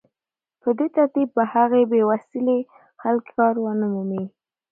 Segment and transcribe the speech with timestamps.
[0.61, 2.59] په دې ترتیب به هغه بې وسيلې
[3.01, 4.23] خلک کار ونه مومي